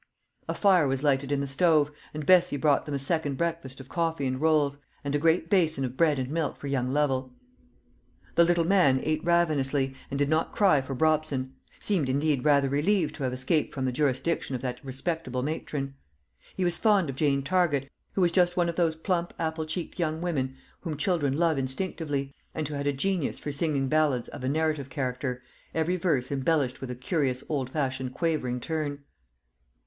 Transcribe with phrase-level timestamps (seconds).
[0.49, 3.87] A fire was lighted in the stove, and Bessie brought them a second breakfast of
[3.87, 7.35] coffee and rolls, and a great basin of bread and milk for young Lovel.
[8.33, 13.13] The little man ate ravenously, and did not cry for Brobson seemed indeed rather relieved
[13.13, 15.93] to have escaped from the jurisdiction of that respectable matron.
[16.57, 19.99] He was fond of Jane Target, who was just one of those plump apple cheeked
[19.99, 24.43] young women whom children love instinctively, and who had a genius for singing ballads of
[24.43, 25.43] a narrative character,
[25.75, 29.03] every verse embellished with a curious old fashioned quavering turn.